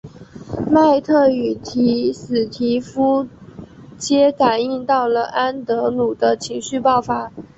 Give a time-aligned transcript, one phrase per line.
[0.67, 1.59] 麦特与
[2.11, 3.27] 史提夫
[3.99, 7.31] 皆感应到了安德鲁的情绪爆发。